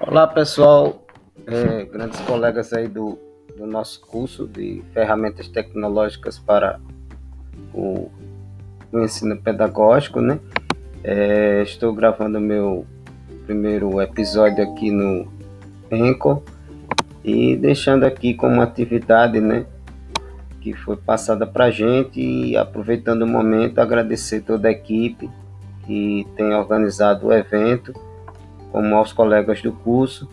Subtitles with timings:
[0.00, 1.04] Olá pessoal,
[1.46, 3.18] é, grandes colegas aí do,
[3.56, 6.80] do nosso curso de ferramentas tecnológicas para
[7.74, 8.10] o,
[8.90, 10.40] o ensino pedagógico, né?
[11.04, 12.86] É, estou gravando meu
[13.44, 15.30] primeiro episódio aqui no
[15.90, 16.42] Enco
[17.22, 19.66] e deixando aqui como atividade, né?
[20.62, 25.30] Que foi passada para gente e aproveitando o momento agradecer toda a equipe
[25.84, 28.07] que tem organizado o evento
[28.70, 30.28] como aos colegas do curso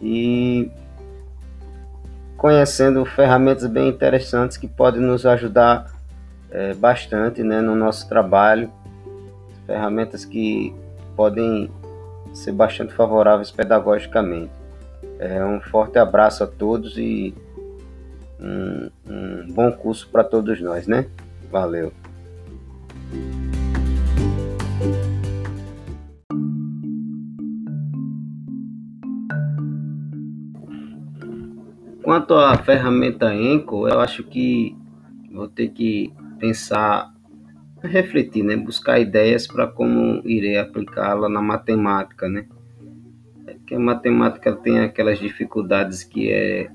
[0.00, 0.70] e
[2.36, 5.90] conhecendo ferramentas bem interessantes que podem nos ajudar
[6.50, 8.70] é, bastante né, no nosso trabalho,
[9.66, 10.74] ferramentas que
[11.16, 11.70] podem
[12.32, 14.52] ser bastante favoráveis pedagogicamente.
[15.18, 17.34] É, um forte abraço a todos e
[18.38, 21.06] um, um bom curso para todos nós, né?
[21.50, 21.92] Valeu!
[32.06, 34.76] Quanto à ferramenta Enco, eu acho que
[35.32, 37.12] vou ter que pensar,
[37.82, 38.54] refletir, né?
[38.54, 42.46] buscar ideias para como irei aplicá-la na matemática, né?
[43.48, 46.70] É que a matemática tem aquelas dificuldades que é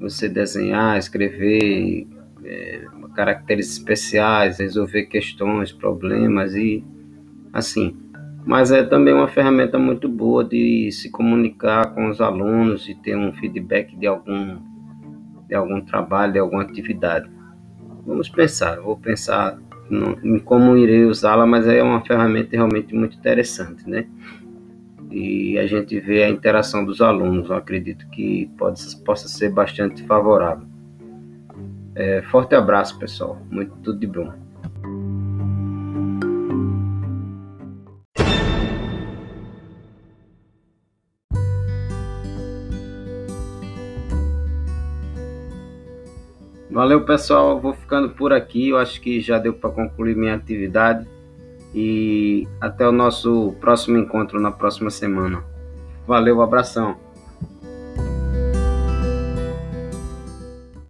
[0.00, 2.06] você desenhar, escrever,
[2.42, 6.82] é, caracteres especiais, resolver questões, problemas e
[7.52, 7.94] assim
[8.48, 13.14] mas é também uma ferramenta muito boa de se comunicar com os alunos e ter
[13.14, 14.56] um feedback de algum,
[15.46, 17.30] de algum trabalho, de alguma atividade.
[18.06, 19.58] Vamos pensar, vou pensar
[20.24, 24.06] em como irei usá-la, mas é uma ferramenta realmente muito interessante, né?
[25.10, 30.02] E a gente vê a interação dos alunos, eu acredito que pode, possa ser bastante
[30.04, 30.66] favorável.
[31.94, 33.38] É, forte abraço, pessoal.
[33.50, 34.32] Muito tudo de bom.
[46.78, 47.60] Valeu, pessoal.
[47.60, 48.68] Vou ficando por aqui.
[48.68, 51.08] Eu acho que já deu para concluir minha atividade.
[51.74, 55.42] E até o nosso próximo encontro na próxima semana.
[56.06, 56.96] Valeu, abração.